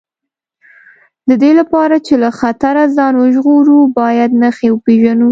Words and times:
د 1.27 1.31
دې 1.41 1.51
لپاره 1.59 1.95
چې 2.05 2.13
له 2.23 2.29
خطره 2.39 2.83
ځان 2.95 3.13
وژغورو 3.17 3.77
باید 3.99 4.31
نښې 4.41 4.69
وپېژنو. 4.71 5.29